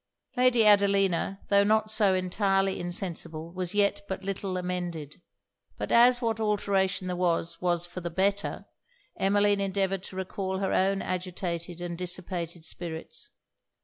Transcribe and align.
Lady 0.35 0.65
Adelina, 0.65 1.39
tho' 1.49 1.63
not 1.63 1.91
so 1.91 2.15
entirely 2.15 2.79
insensible, 2.79 3.51
was 3.53 3.75
yet 3.75 4.01
but 4.07 4.23
little 4.23 4.57
amended. 4.57 5.21
But 5.77 5.91
as 5.91 6.23
what 6.23 6.39
alteration 6.39 7.05
there 7.05 7.15
was, 7.15 7.61
was 7.61 7.85
for 7.85 8.01
the 8.01 8.09
better, 8.09 8.65
Emmeline 9.19 9.61
endeavoured 9.61 10.01
to 10.05 10.15
recall 10.15 10.57
her 10.57 10.73
own 10.73 11.03
agitated 11.03 11.81
and 11.81 11.95
dissipated 11.99 12.65
spirits. 12.65 13.29